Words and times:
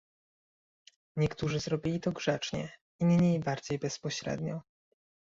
niektórzy 1.15 1.59
zrobili 1.59 1.99
to 1.99 2.11
grzecznie, 2.11 2.71
inni 2.99 3.39
bardziej 3.39 3.79
bezpośrednio 3.79 4.61